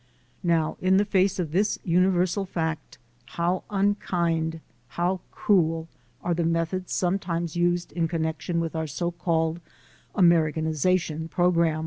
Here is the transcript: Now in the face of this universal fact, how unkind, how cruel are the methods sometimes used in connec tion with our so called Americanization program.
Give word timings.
Now 0.41 0.77
in 0.81 0.97
the 0.97 1.05
face 1.05 1.37
of 1.37 1.51
this 1.51 1.77
universal 1.83 2.43
fact, 2.47 2.97
how 3.37 3.63
unkind, 3.69 4.59
how 4.97 5.19
cruel 5.29 5.89
are 6.23 6.33
the 6.33 6.43
methods 6.43 6.91
sometimes 6.91 7.55
used 7.55 7.91
in 7.91 8.07
connec 8.07 8.39
tion 8.41 8.59
with 8.59 8.75
our 8.75 8.87
so 8.87 9.11
called 9.11 9.59
Americanization 10.15 11.27
program. 11.27 11.79